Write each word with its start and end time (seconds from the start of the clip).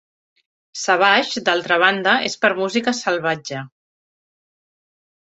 Savage, 0.83 1.41
d'altra 1.49 1.77
banda, 1.83 2.13
és 2.29 2.37
per 2.45 2.51
música 2.59 2.93
"salvatge". 3.01 3.61